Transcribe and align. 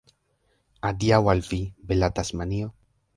Adiaŭ 0.89 1.19
al 1.33 1.43
vi, 1.51 1.59
bela 1.91 2.09
Tasmanio! 2.21 2.73